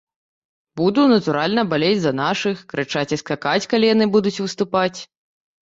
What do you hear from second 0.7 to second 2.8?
Буду, натуральна, балець за нашых,